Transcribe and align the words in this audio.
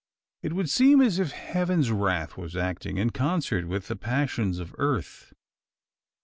It 0.41 0.53
would 0.53 0.67
seem 0.67 0.99
as 0.99 1.19
if 1.19 1.31
Heaven's 1.31 1.91
wrath 1.91 2.35
was 2.35 2.55
acting 2.55 2.97
in 2.97 3.11
concert 3.11 3.67
with 3.67 3.87
the 3.87 3.95
passions 3.95 4.57
of 4.57 4.73
Earth! 4.79 5.31